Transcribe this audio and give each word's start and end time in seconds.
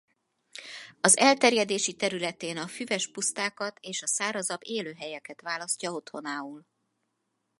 Az 1.01 1.17
elterjedési 1.17 1.93
területén 1.93 2.57
a 2.57 2.67
füves 2.67 3.07
pusztákat 3.11 3.77
és 3.81 4.01
a 4.01 4.07
szárazabb 4.07 4.59
élőhelyeket 4.63 5.41
választja 5.41 5.91
otthonául. 5.91 6.65